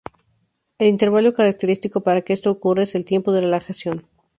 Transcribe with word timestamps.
El 0.79 0.87
intervalo 0.87 1.31
característico 1.31 2.01
para 2.01 2.23
que 2.23 2.33
esto 2.33 2.49
ocurra 2.49 2.81
es 2.81 2.95
el 2.95 3.05
tiempo 3.05 3.31
de 3.33 3.41
relajación. 3.41 4.07